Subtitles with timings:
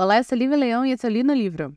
[0.00, 1.76] Olá, eu sou Lívia Leão e esse é o Li no Livro.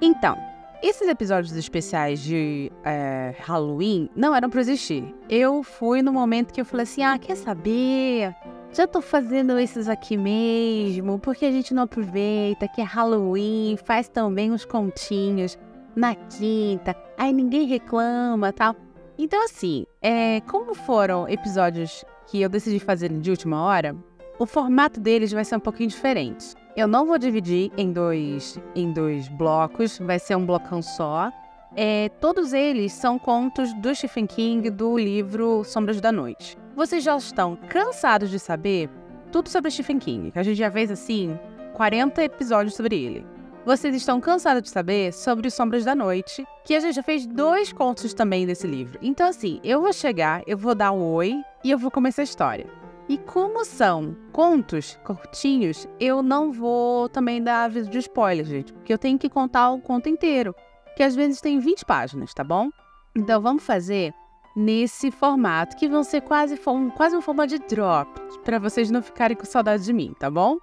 [0.00, 0.38] Então,
[0.80, 5.12] esses episódios especiais de é, Halloween não eram para existir.
[5.28, 8.32] Eu fui no momento que eu falei assim: ah, quer saber?
[8.72, 14.08] Já tô fazendo esses aqui mesmo, porque a gente não aproveita que é Halloween, faz
[14.08, 15.58] também uns continhos
[15.96, 18.85] na quinta, aí ninguém reclama tal.
[19.18, 23.96] Então, assim, é, como foram episódios que eu decidi fazer de última hora,
[24.38, 26.54] o formato deles vai ser um pouquinho diferente.
[26.76, 31.32] Eu não vou dividir em dois, em dois blocos, vai ser um blocão só.
[31.74, 36.58] É, todos eles são contos do Stephen King do livro Sombras da Noite.
[36.74, 38.90] Vocês já estão cansados de saber
[39.32, 41.38] tudo sobre Stephen King, a gente já fez assim
[41.74, 43.26] 40 episódios sobre ele.
[43.66, 47.72] Vocês estão cansados de saber sobre Sombras da Noite, que a gente já fez dois
[47.72, 48.96] contos também desse livro.
[49.02, 52.24] Então, assim, eu vou chegar, eu vou dar um oi e eu vou começar a
[52.24, 52.70] história.
[53.08, 58.92] E como são contos curtinhos, eu não vou também dar aviso de spoiler, gente, porque
[58.92, 60.54] eu tenho que contar o conto inteiro,
[60.96, 62.70] que às vezes tem 20 páginas, tá bom?
[63.16, 64.14] Então vamos fazer
[64.54, 66.56] nesse formato, que vão ser quase,
[66.96, 68.08] quase um formato de drop,
[68.44, 70.56] para vocês não ficarem com saudade de mim, tá bom?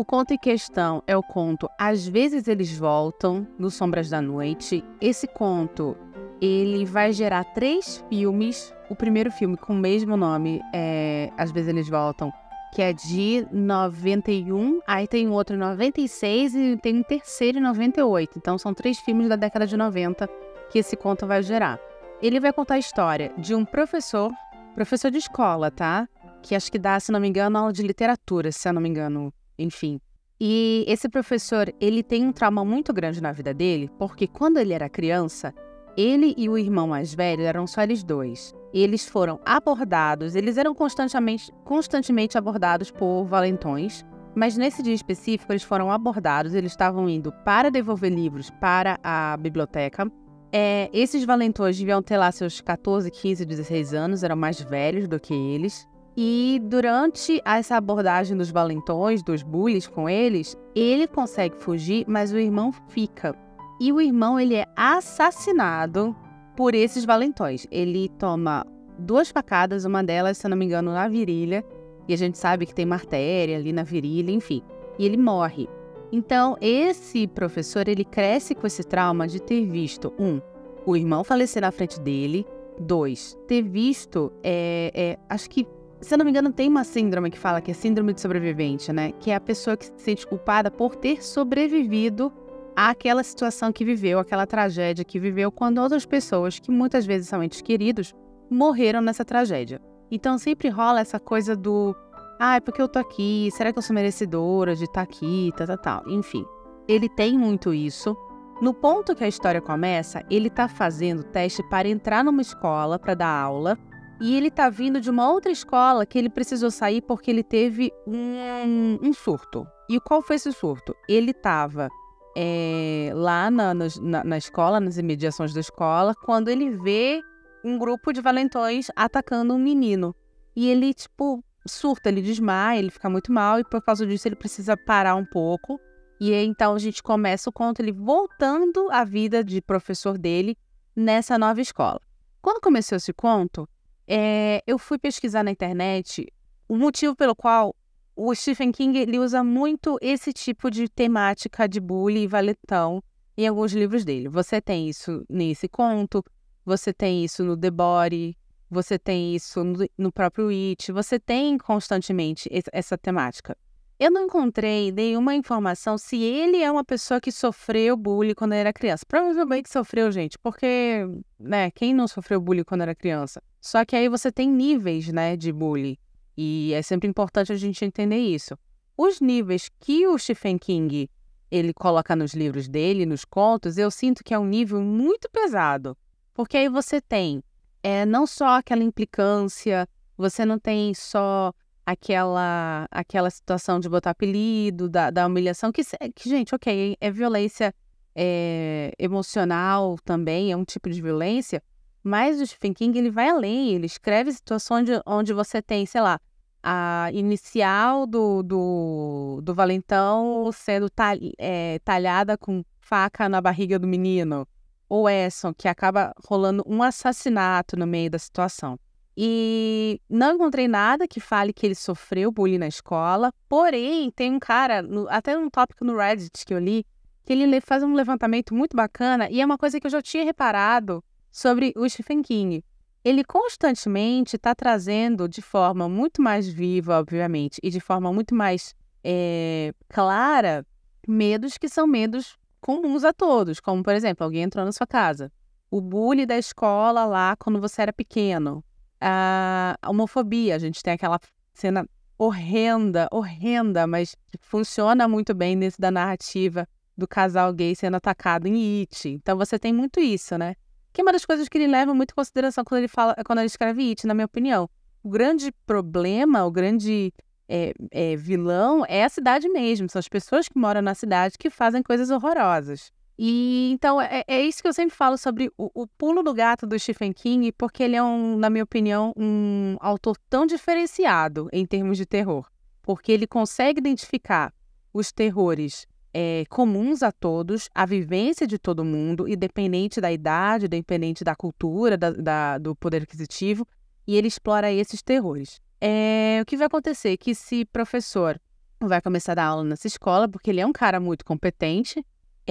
[0.00, 4.82] O conto em questão é o conto Às vezes eles voltam, no Sombras da Noite.
[4.98, 5.94] Esse conto
[6.40, 8.74] ele vai gerar três filmes.
[8.88, 12.32] O primeiro filme com o mesmo nome é Às vezes eles voltam,
[12.72, 18.38] que é de 91, aí tem outro em 96 e tem um terceiro em 98.
[18.38, 20.26] Então são três filmes da década de 90
[20.70, 21.78] que esse conto vai gerar.
[22.22, 24.32] Ele vai contar a história de um professor,
[24.74, 26.08] professor de escola, tá?
[26.40, 28.88] Que acho que dá, se não me engano, aula de literatura, se eu não me
[28.88, 29.30] engano,
[29.62, 30.00] enfim.
[30.40, 34.72] E esse professor, ele tem um trauma muito grande na vida dele, porque quando ele
[34.72, 35.54] era criança,
[35.96, 38.54] ele e o irmão mais velho eram só eles dois.
[38.72, 45.62] Eles foram abordados, eles eram constantemente, constantemente abordados por valentões, mas nesse dia específico eles
[45.62, 50.10] foram abordados, eles estavam indo para devolver livros para a biblioteca.
[50.52, 55.20] É, esses valentões deviam ter lá seus 14, 15, 16 anos, eram mais velhos do
[55.20, 55.86] que eles.
[56.22, 62.36] E durante essa abordagem dos valentões, dos bullies com eles, ele consegue fugir, mas o
[62.36, 63.34] irmão fica.
[63.80, 66.14] E o irmão ele é assassinado
[66.54, 67.66] por esses valentões.
[67.70, 68.66] Ele toma
[68.98, 71.64] duas facadas, uma delas, se eu não me engano, na virilha,
[72.06, 74.62] e a gente sabe que tem uma artéria ali na virilha, enfim.
[74.98, 75.70] E ele morre.
[76.12, 80.38] Então, esse professor, ele cresce com esse trauma de ter visto, um,
[80.84, 82.44] o irmão falecer na frente dele,
[82.78, 85.66] dois, ter visto, é, é, acho que
[86.00, 88.92] se eu não me engano, tem uma síndrome que fala que é síndrome de sobrevivente,
[88.92, 89.12] né?
[89.20, 92.32] Que é a pessoa que se sente culpada por ter sobrevivido
[92.74, 97.42] àquela situação que viveu, aquela tragédia que viveu, quando outras pessoas, que muitas vezes são
[97.42, 98.14] entes queridos,
[98.50, 99.80] morreram nessa tragédia.
[100.10, 101.94] Então sempre rola essa coisa do
[102.38, 105.52] ah, é porque eu tô aqui, será que eu sou merecedora de estar tá aqui,
[105.54, 106.02] tal, tal, tal.
[106.08, 106.46] Enfim,
[106.88, 108.16] ele tem muito isso.
[108.62, 113.14] No ponto que a história começa, ele tá fazendo teste para entrar numa escola para
[113.14, 113.78] dar aula
[114.20, 117.90] e ele tá vindo de uma outra escola que ele precisou sair porque ele teve
[118.06, 119.66] um, um surto.
[119.88, 120.94] E qual foi esse surto?
[121.08, 121.88] Ele estava
[122.36, 127.22] é, lá na, na, na escola, nas imediações da escola, quando ele vê
[127.64, 130.14] um grupo de valentões atacando um menino.
[130.54, 134.36] E ele, tipo, surta, ele desmaia, ele fica muito mal, e por causa disso ele
[134.36, 135.80] precisa parar um pouco.
[136.20, 140.58] E aí, então a gente começa o conto ele voltando à vida de professor dele
[140.94, 142.00] nessa nova escola.
[142.42, 143.66] Quando começou esse conto,
[144.12, 146.26] é, eu fui pesquisar na internet
[146.68, 147.76] o motivo pelo qual
[148.16, 153.00] o Stephen King ele usa muito esse tipo de temática de bullying e valetão
[153.38, 154.28] em alguns livros dele.
[154.28, 156.24] Você tem isso nesse conto,
[156.64, 158.36] você tem isso no The Body,
[158.68, 163.56] você tem isso no, no próprio It, você tem constantemente essa temática.
[164.00, 168.72] Eu não encontrei nenhuma informação se ele é uma pessoa que sofreu bullying quando era
[168.72, 169.04] criança.
[169.06, 171.04] Provavelmente sofreu, gente, porque,
[171.38, 173.42] né, quem não sofreu bullying quando era criança?
[173.60, 175.98] Só que aí você tem níveis, né, de bullying.
[176.34, 178.56] E é sempre importante a gente entender isso.
[178.96, 181.10] Os níveis que o Stephen King
[181.50, 185.94] ele coloca nos livros dele, nos contos, eu sinto que é um nível muito pesado.
[186.32, 187.42] Porque aí você tem
[187.82, 189.86] é, não só aquela implicância,
[190.16, 191.52] você não tem só
[191.90, 195.82] aquela aquela situação de botar apelido, da, da humilhação, que,
[196.14, 197.74] que, gente, ok, é violência
[198.14, 201.62] é, emocional também, é um tipo de violência,
[202.02, 206.00] mas o Stephen King ele vai além, ele escreve situações de, onde você tem, sei
[206.00, 206.20] lá,
[206.62, 213.86] a inicial do, do, do valentão sendo tal, é, talhada com faca na barriga do
[213.86, 214.46] menino,
[214.88, 218.78] ou Esson, que acaba rolando um assassinato no meio da situação.
[219.22, 223.34] E não encontrei nada que fale que ele sofreu bullying na escola.
[223.46, 226.86] Porém, tem um cara, no, até um tópico no Reddit que eu li,
[227.26, 230.24] que ele faz um levantamento muito bacana e é uma coisa que eu já tinha
[230.24, 232.64] reparado sobre o Stephen King.
[233.04, 238.74] Ele constantemente está trazendo de forma muito mais viva, obviamente, e de forma muito mais
[239.04, 240.66] é, clara,
[241.06, 245.30] medos que são medos comuns a todos, como, por exemplo, alguém entrou na sua casa.
[245.70, 248.64] O bullying da escola lá quando você era pequeno.
[249.00, 251.18] A homofobia, a gente tem aquela
[251.54, 251.86] cena
[252.18, 258.80] horrenda, horrenda, mas funciona muito bem dentro da narrativa do casal gay sendo atacado em
[258.80, 259.08] It.
[259.08, 260.54] Então você tem muito isso, né?
[260.92, 263.38] Que é uma das coisas que ele leva muito em consideração quando ele fala, quando
[263.38, 264.68] ele escreve It, na minha opinião.
[265.02, 267.12] O grande problema, o grande
[267.48, 269.88] é, é, vilão é a cidade mesmo.
[269.88, 272.92] São as pessoas que moram na cidade que fazem coisas horrorosas.
[273.22, 276.66] E então é, é isso que eu sempre falo sobre o, o, pulo do gato
[276.66, 281.66] do Stephen King, porque ele é um, na minha opinião, um autor tão diferenciado em
[281.66, 282.48] termos de terror,
[282.80, 284.54] porque ele consegue identificar
[284.90, 291.22] os terrores é, comuns a todos, a vivência de todo mundo, independente da idade, independente
[291.22, 293.68] da cultura, da, da, do poder aquisitivo,
[294.06, 295.60] e ele explora esses terrores.
[295.78, 297.18] É, o que vai acontecer?
[297.18, 298.40] Que se professor
[298.80, 302.02] vai começar a dar aula nessa escola, porque ele é um cara muito competente,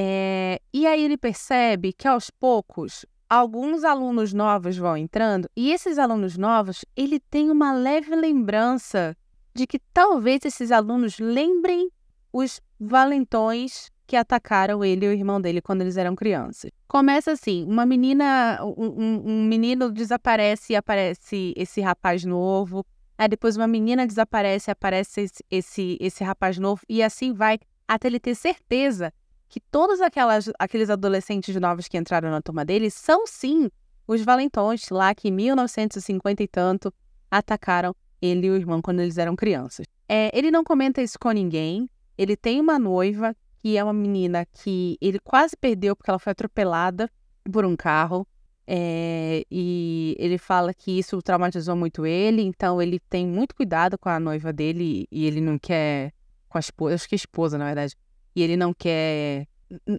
[0.01, 5.97] é, e aí ele percebe que aos poucos alguns alunos novos vão entrando e esses
[5.97, 9.13] alunos novos ele tem uma leve lembrança
[9.53, 11.91] de que talvez esses alunos lembrem
[12.31, 16.71] os valentões que atacaram ele e o irmão dele quando eles eram crianças.
[16.87, 22.85] Começa assim, uma menina, um, um menino desaparece e aparece esse rapaz novo.
[23.29, 26.81] Depois uma menina desaparece e aparece esse, esse, esse rapaz novo.
[26.87, 29.11] E assim vai, até ele ter certeza
[29.49, 33.69] que todos aquelas, aqueles adolescentes novos que entraram na turma dele são sim
[34.07, 36.93] os valentões lá que em 1950 e tanto
[37.29, 39.85] atacaram ele e o irmão quando eles eram crianças.
[40.07, 41.89] É, ele não comenta isso com ninguém.
[42.17, 46.31] Ele tem uma noiva que é uma menina que ele quase perdeu porque ela foi
[46.31, 47.09] atropelada
[47.51, 48.27] por um carro.
[48.67, 54.09] É, e ele fala que isso traumatizou muito ele, então ele tem muito cuidado com
[54.09, 56.13] a noiva dele e ele não quer.
[56.47, 57.95] Com a esposa, acho que é esposa, na verdade
[58.39, 59.45] e ele não quer,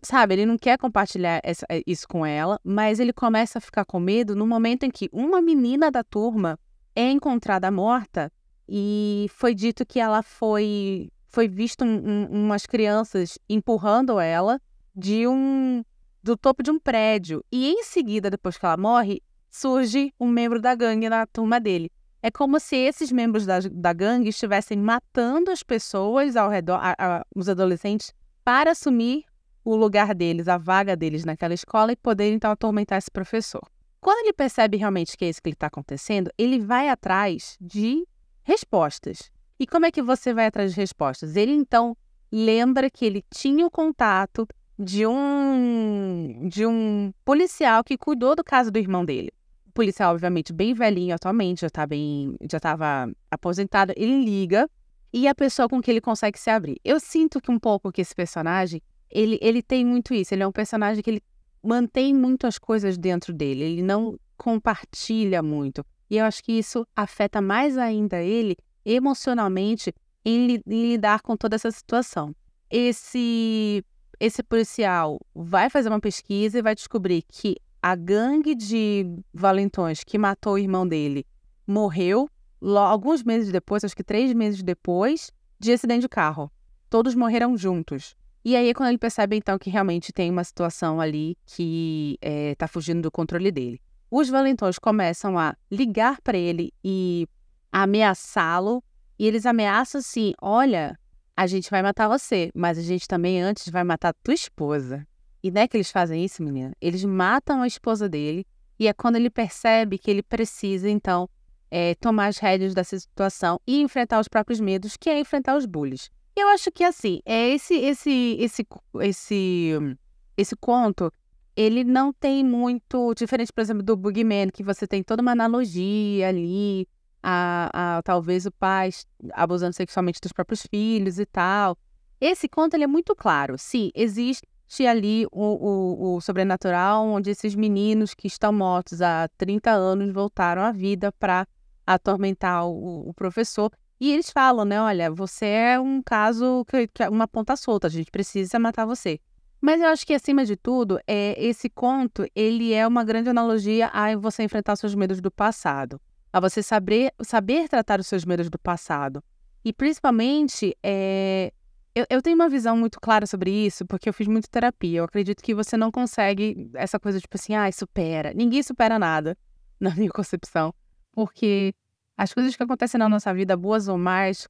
[0.02, 3.84] sabe, ele não quer compartilhar essa, eh, isso com ela, mas ele começa a ficar
[3.84, 6.58] com medo no momento em que uma menina da turma
[6.96, 8.32] é encontrada morta
[8.66, 14.60] e foi dito que ela foi foi visto um, um, umas crianças empurrando ela
[14.96, 15.84] de um
[16.22, 17.44] do topo de um prédio.
[17.52, 21.90] E em seguida depois que ela morre surge um membro da gangue na turma dele.
[22.22, 26.94] É como se esses membros da, da gangue estivessem matando as pessoas ao redor, a,
[26.98, 28.12] a, os adolescentes,
[28.44, 29.24] para assumir
[29.64, 33.62] o lugar deles, a vaga deles naquela escola e poder então atormentar esse professor.
[34.00, 38.06] Quando ele percebe realmente que é isso que está acontecendo, ele vai atrás de
[38.42, 39.30] respostas.
[39.58, 41.36] E como é que você vai atrás de respostas?
[41.36, 41.94] Ele então
[42.32, 44.48] lembra que ele tinha o contato
[44.78, 49.30] de um de um policial que cuidou do caso do irmão dele.
[49.66, 53.92] O policial, obviamente, bem velhinho atualmente, já está bem, já estava aposentado.
[53.94, 54.68] Ele liga
[55.12, 56.80] e a pessoa com que ele consegue se abrir.
[56.84, 58.80] Eu sinto que um pouco que esse personagem,
[59.10, 60.34] ele, ele tem muito isso.
[60.34, 61.22] Ele é um personagem que ele
[61.62, 63.64] mantém muito as coisas dentro dele.
[63.64, 65.84] Ele não compartilha muito.
[66.08, 69.92] E eu acho que isso afeta mais ainda ele emocionalmente
[70.24, 72.34] em, em lidar com toda essa situação.
[72.70, 73.84] Esse
[74.18, 80.18] esse policial vai fazer uma pesquisa e vai descobrir que a gangue de valentões que
[80.18, 81.24] matou o irmão dele
[81.66, 82.28] morreu
[82.60, 86.50] alguns meses depois, acho que três meses depois, de acidente de carro.
[86.88, 88.16] Todos morreram juntos.
[88.44, 92.64] E aí é quando ele percebe, então, que realmente tem uma situação ali que está
[92.64, 93.80] é, fugindo do controle dele.
[94.10, 97.28] Os valentões começam a ligar para ele e
[97.70, 98.82] ameaçá-lo.
[99.18, 100.98] E eles ameaçam assim: olha,
[101.36, 105.06] a gente vai matar você, mas a gente também antes vai matar tua esposa.
[105.42, 106.74] E não é que eles fazem isso, menina?
[106.80, 108.46] Eles matam a esposa dele.
[108.78, 111.28] E é quando ele percebe que ele precisa, então,
[111.70, 115.66] é, tomar as rédeas dessa situação e enfrentar os próprios medos, que é enfrentar os
[115.66, 116.10] bullies.
[116.36, 118.66] Eu acho que assim, é esse esse esse
[119.00, 119.96] esse
[120.36, 121.12] esse conto,
[121.56, 126.28] ele não tem muito diferente, por exemplo, do Boogeyman, que você tem toda uma analogia
[126.28, 126.88] ali,
[127.22, 128.90] a, a talvez o pai
[129.32, 131.76] abusando sexualmente dos próprios filhos e tal.
[132.20, 133.56] Esse conto ele é muito claro.
[133.58, 134.46] Sim, existe
[134.86, 140.62] ali o, o, o sobrenatural, onde esses meninos que estão mortos há 30 anos voltaram
[140.62, 141.46] à vida para
[141.86, 143.70] atormentar o, o professor.
[144.00, 144.80] E eles falam, né?
[144.80, 148.86] Olha, você é um caso que, que é uma ponta solta, a gente precisa matar
[148.86, 149.20] você.
[149.60, 153.88] Mas eu acho que acima de tudo, é esse conto, ele é uma grande analogia
[153.92, 156.00] a você enfrentar seus medos do passado.
[156.32, 159.22] a você saber, saber tratar os seus medos do passado.
[159.64, 161.52] E principalmente, é,
[161.94, 165.00] eu, eu, tenho uma visão muito clara sobre isso, porque eu fiz muita terapia.
[165.00, 168.32] Eu acredito que você não consegue essa coisa tipo assim, ah, supera.
[168.32, 169.36] Ninguém supera nada,
[169.78, 170.72] na minha concepção.
[171.12, 171.72] Porque
[172.16, 174.46] as coisas que acontecem na nossa vida, boas ou mais,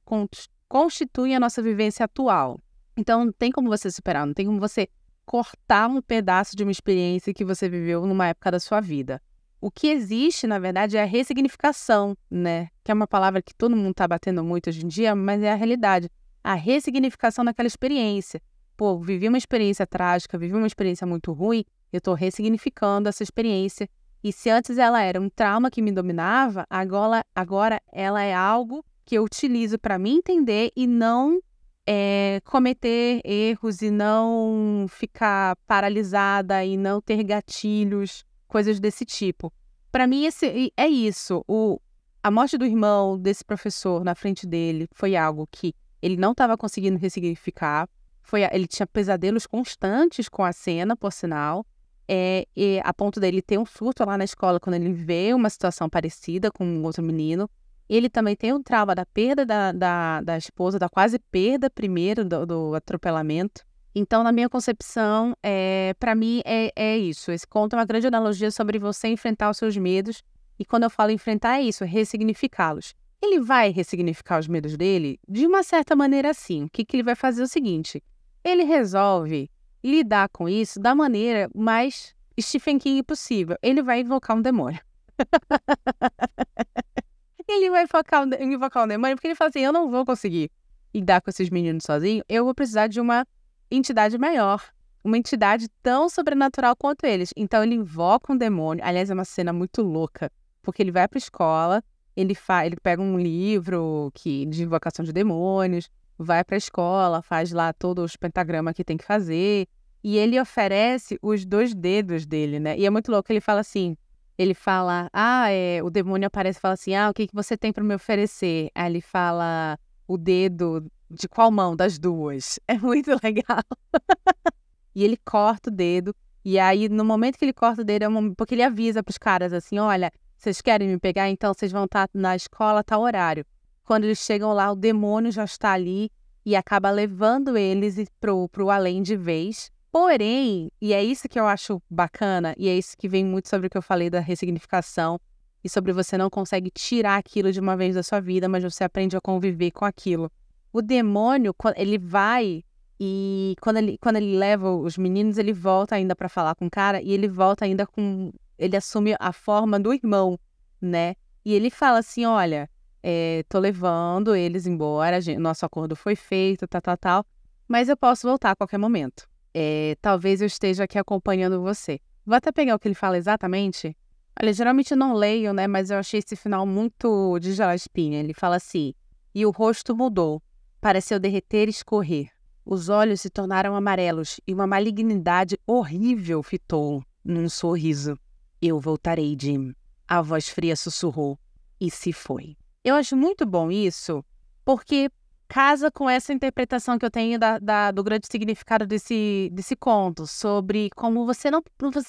[0.67, 2.59] constituem a nossa vivência atual.
[2.97, 4.87] Então, não tem como você superar, não tem como você
[5.25, 9.21] cortar um pedaço de uma experiência que você viveu numa época da sua vida.
[9.61, 12.67] O que existe, na verdade, é a ressignificação, né?
[12.83, 15.51] Que é uma palavra que todo mundo está batendo muito hoje em dia, mas é
[15.51, 16.09] a realidade.
[16.43, 18.41] A ressignificação daquela experiência.
[18.75, 21.63] Pô, vivi uma experiência trágica, vivi uma experiência muito ruim,
[21.93, 23.87] eu estou ressignificando essa experiência.
[24.23, 28.85] E se antes ela era um trauma que me dominava, agora, agora ela é algo
[29.03, 31.41] que eu utilizo para me entender e não
[31.87, 39.51] é, cometer erros e não ficar paralisada e não ter gatilhos, coisas desse tipo.
[39.91, 41.43] Para mim, esse, é isso.
[41.47, 41.79] O,
[42.21, 46.55] a morte do irmão desse professor na frente dele foi algo que ele não estava
[46.55, 47.89] conseguindo ressignificar.
[48.21, 51.65] Foi, ele tinha pesadelos constantes com a cena, por sinal.
[52.13, 52.45] É,
[52.83, 56.51] a ponto dele ter um surto lá na escola quando ele vê uma situação parecida
[56.51, 57.49] com um outro menino.
[57.87, 62.25] Ele também tem um trauma da perda da, da, da esposa, da quase perda primeiro
[62.25, 63.63] do, do atropelamento.
[63.93, 67.31] Então, na minha concepção, é, para mim é, é isso.
[67.31, 70.23] Esse conto é uma grande analogia sobre você enfrentar os seus medos.
[70.57, 72.93] E quando eu falo enfrentar, é isso, é ressignificá-los.
[73.21, 76.65] Ele vai ressignificar os medos dele de uma certa maneira sim.
[76.65, 78.01] O que, que ele vai fazer é o seguinte:
[78.43, 79.49] ele resolve
[79.83, 83.57] lidar com isso da maneira mais Stephen King possível.
[83.61, 84.79] Ele vai invocar um demônio.
[87.47, 90.51] ele vai focar, invocar o demônio porque ele fala assim: eu não vou conseguir
[90.93, 93.25] lidar com esses meninos sozinho, eu vou precisar de uma
[93.69, 94.61] entidade maior,
[95.03, 97.33] uma entidade tão sobrenatural quanto eles.
[97.35, 98.83] Então ele invoca um demônio.
[98.83, 101.83] Aliás, é uma cena muito louca, porque ele vai para a escola,
[102.15, 105.89] ele, fa ele pega um livro que de invocação de demônios,
[106.23, 109.67] vai para a escola, faz lá todos os pentagramas que tem que fazer,
[110.03, 112.77] e ele oferece os dois dedos dele, né?
[112.77, 113.95] E é muito louco, ele fala assim:
[114.37, 117.55] ele fala, ah, é, o demônio aparece e fala assim, ah, o que, que você
[117.55, 118.69] tem para me oferecer?
[118.73, 122.59] Aí ele fala o dedo de qual mão das duas?
[122.67, 123.63] É muito legal.
[124.95, 128.09] e ele corta o dedo, e aí no momento que ele corta o dedo, é
[128.09, 131.29] um, porque ele avisa para os caras assim, olha, vocês querem me pegar?
[131.29, 133.45] Então vocês vão estar tá na escola tal horário.
[133.83, 136.09] Quando eles chegam lá, o demônio já está ali
[136.45, 139.71] e acaba levando eles pro, pro além de vez.
[139.91, 143.67] Porém, e é isso que eu acho bacana, e é isso que vem muito sobre
[143.67, 145.19] o que eu falei da ressignificação,
[145.63, 148.83] e sobre você não consegue tirar aquilo de uma vez da sua vida, mas você
[148.83, 150.31] aprende a conviver com aquilo.
[150.71, 152.63] O demônio, ele vai
[153.03, 156.69] e quando ele, quando ele leva os meninos, ele volta ainda para falar com o
[156.69, 158.31] cara e ele volta ainda com.
[158.59, 160.39] Ele assume a forma do irmão,
[160.79, 161.15] né?
[161.43, 162.69] E ele fala assim: olha,
[163.03, 167.25] é, tô levando eles embora, gente, nosso acordo foi feito, tal, tal, tal,
[167.67, 171.99] mas eu posso voltar a qualquer momento é, talvez eu esteja aqui acompanhando você.
[172.25, 173.95] Vou até pegar o que ele fala exatamente.
[174.41, 175.67] Olha, geralmente eu não leio, né?
[175.67, 178.13] Mas eu achei esse final muito de Gillespie.
[178.13, 178.93] Ele fala assim:
[179.33, 180.41] E o rosto mudou,
[180.79, 182.29] pareceu derreter e escorrer.
[182.65, 188.17] Os olhos se tornaram amarelos e uma malignidade horrível fitou num sorriso.
[188.61, 189.73] Eu voltarei, Jim.
[190.07, 191.39] A voz fria sussurrou
[191.79, 192.55] e se foi.
[192.83, 194.25] Eu acho muito bom isso,
[194.65, 195.09] porque
[195.47, 200.25] casa com essa interpretação que eu tenho da, da, do grande significado desse, desse conto,
[200.25, 201.61] sobre como você não.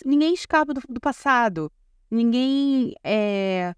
[0.07, 1.71] Ninguém escapa do, do passado.
[2.11, 2.95] Ninguém.
[3.03, 3.75] É,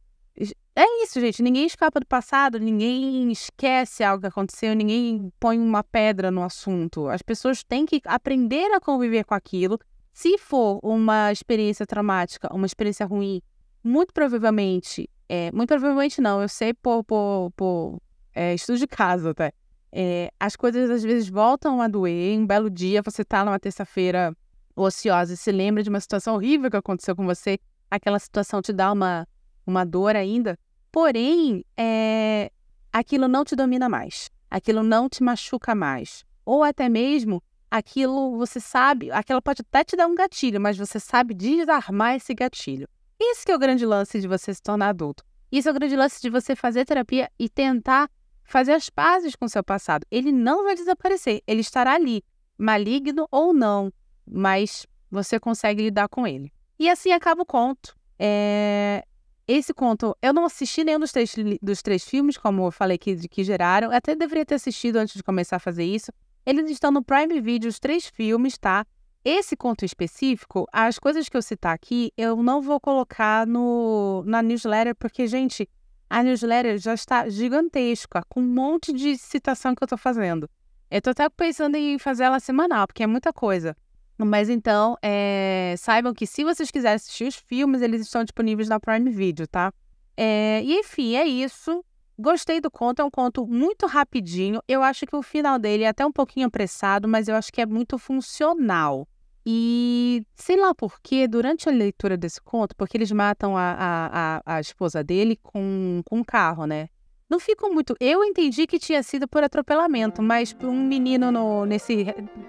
[0.77, 1.43] é isso, gente.
[1.43, 7.09] Ninguém escapa do passado, ninguém esquece algo que aconteceu, ninguém põe uma pedra no assunto.
[7.09, 9.79] As pessoas têm que aprender a conviver com aquilo.
[10.13, 13.41] Se for uma experiência traumática, uma experiência ruim,
[13.83, 18.00] muito provavelmente, é, muito provavelmente não, eu sei por, por, por
[18.35, 19.52] é, estudo de caso até.
[19.90, 22.38] É, as coisas às vezes voltam a doer.
[22.38, 24.37] Um belo dia você tá numa terça-feira
[24.75, 27.59] ociosa e se lembra de uma situação horrível que aconteceu com você.
[27.90, 29.26] Aquela situação te dá uma,
[29.66, 30.59] uma dor ainda.
[30.90, 32.50] Porém, é,
[32.93, 34.31] aquilo não te domina mais.
[34.50, 36.25] Aquilo não te machuca mais.
[36.45, 41.00] Ou até mesmo aquilo você sabe, aquilo pode até te dar um gatilho, mas você
[41.00, 42.88] sabe desarmar esse gatilho.
[43.21, 45.25] Isso é o grande lance de você se tornar adulto.
[45.50, 48.11] Isso é o grande lance de você fazer terapia e tentar
[48.42, 50.06] fazer as pazes com seu passado.
[50.11, 52.25] Ele não vai desaparecer, ele estará ali,
[52.59, 53.92] maligno ou não,
[54.26, 56.52] mas você consegue lidar com ele.
[56.78, 57.97] E assim acaba o conto.
[58.18, 59.04] É...
[59.47, 63.28] Esse conto, eu não assisti nenhum dos três, dos três filmes, como eu falei que,
[63.28, 63.88] que geraram.
[63.88, 66.11] Eu até deveria ter assistido antes de começar a fazer isso.
[66.47, 68.87] Eles estão no Prime Video, os três filmes, tá?
[69.25, 74.43] Esse conto específico, as coisas que eu citar aqui, eu não vou colocar no, na
[74.43, 75.66] newsletter, porque, gente,
[76.11, 80.49] a newsletter já está gigantesca, com um monte de citação que eu estou fazendo.
[80.90, 83.75] Eu estou até pensando em fazer ela semanal, porque é muita coisa.
[84.19, 88.78] Mas então, é, saibam que se vocês quiserem assistir os filmes, eles estão disponíveis na
[88.78, 89.73] Prime Video, tá?
[90.19, 91.83] É, e enfim, é isso.
[92.19, 94.61] Gostei do conto, é um conto muito rapidinho.
[94.69, 97.61] Eu acho que o final dele é até um pouquinho apressado, mas eu acho que
[97.62, 99.09] é muito funcional.
[99.47, 104.43] E sei lá por quê, durante a leitura desse conto, porque eles matam a, a,
[104.47, 106.89] a, a esposa dele com, com um carro, né?
[107.29, 107.97] Não ficam muito.
[107.99, 112.07] Eu entendi que tinha sido por atropelamento, mas um menino no, nesse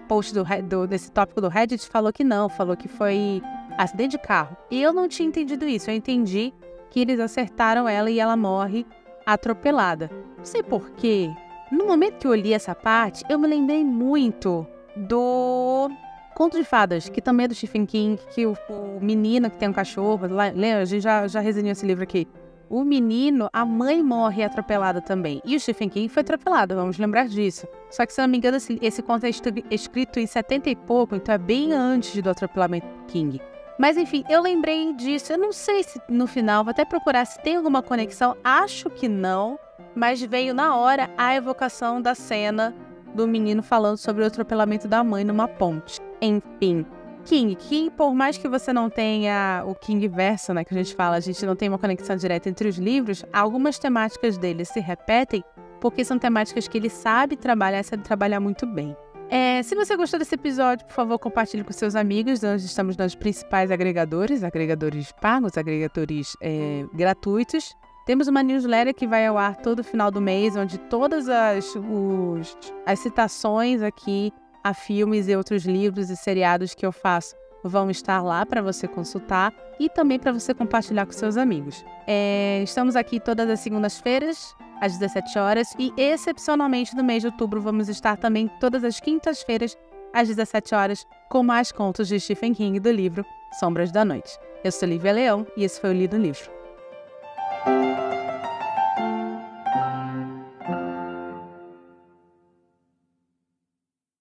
[0.08, 3.42] post do, do, desse tópico do Reddit falou que não, falou que foi
[3.78, 4.56] acidente de carro.
[4.70, 5.90] Eu não tinha entendido isso.
[5.90, 6.54] Eu entendi
[6.90, 8.86] que eles acertaram ela e ela morre
[9.26, 10.10] atropelada.
[10.38, 11.30] Não sei porquê.
[11.72, 15.90] No momento que eu li essa parte, eu me lembrei muito do
[16.36, 19.70] Conto de Fadas, que também é do Stephen King, que o, o menino que tem
[19.70, 20.82] um cachorro, lembra?
[20.82, 22.28] A gente já, já resenhou esse livro aqui.
[22.70, 25.42] O menino, a mãe morre atropelada também.
[25.46, 27.66] E o Stephen King foi atropelado, vamos lembrar disso.
[27.90, 29.30] Só que, se não me engano, esse, esse conto é
[29.72, 33.40] escrito em 70 e pouco, então é bem antes do atropelamento King.
[33.80, 35.32] Mas enfim, eu lembrei disso.
[35.32, 38.36] Eu não sei se no final, vou até procurar se tem alguma conexão.
[38.44, 39.58] Acho que não.
[39.94, 42.76] Mas veio na hora a evocação da cena
[43.16, 46.00] do menino falando sobre o atropelamento da mãe numa ponte.
[46.22, 46.86] Enfim.
[47.24, 50.96] King, que por mais que você não tenha o King verso, né, que a gente
[50.96, 54.80] fala, a gente não tem uma conexão direta entre os livros, algumas temáticas dele se
[54.80, 55.44] repetem
[55.82, 58.96] porque são temáticas que ele sabe trabalhar, sabe trabalhar muito bem.
[59.30, 62.42] É, se você gostou desse episódio, por favor, compartilhe com seus amigos.
[62.42, 67.76] Nós estamos nos principais agregadores, agregadores pagos, agregadores é, gratuitos.
[68.06, 72.56] Temos uma newsletter que vai ao ar todo final do mês, onde todas as, os,
[72.86, 74.32] as citações aqui
[74.64, 78.88] a filmes e outros livros e seriados que eu faço vão estar lá para você
[78.88, 81.84] consultar e também para você compartilhar com seus amigos.
[82.06, 87.60] É, estamos aqui todas as segundas-feiras às 17 horas e, excepcionalmente, no mês de outubro,
[87.60, 89.76] vamos estar também todas as quintas-feiras,
[90.14, 93.26] às 17 horas, com mais contos de Stephen King do livro
[93.60, 94.38] Sombras da Noite.
[94.64, 96.55] Eu sou Lívia Leão e esse foi o Lido Livro.